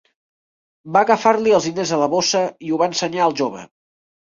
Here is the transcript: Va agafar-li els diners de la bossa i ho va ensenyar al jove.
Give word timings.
Va 0.95 1.03
agafar-li 1.07 1.53
els 1.59 1.67
diners 1.69 1.93
de 1.97 2.01
la 2.05 2.09
bossa 2.15 2.43
i 2.69 2.73
ho 2.79 2.83
va 2.85 2.91
ensenyar 2.95 3.25
al 3.31 3.39
jove. 3.45 3.71